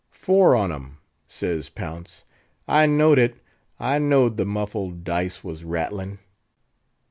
[0.09, 0.97] "Four on 'em,"
[1.27, 2.25] says Pounce.
[2.67, 3.39] "I know'd it;
[3.79, 6.17] I know'd the muffled dice was rattlin'!"